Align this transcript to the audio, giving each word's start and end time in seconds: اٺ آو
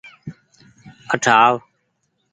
اٺ 1.11 1.23
آو 1.39 1.53